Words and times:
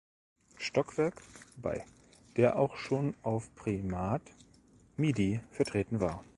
Stockwerk" 0.57 1.21
bei, 1.57 1.85
der 2.35 2.55
auch 2.55 2.75
schon 2.77 3.13
auf 3.21 3.53
"Primat 3.53 4.23
Midi" 4.97 5.41
vertreten 5.51 5.99
war. 6.01 6.23